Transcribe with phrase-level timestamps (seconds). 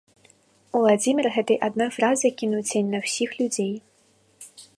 [0.77, 3.73] Уладзімір гэтай адной фразай кінуў цень на ўсіх людзей.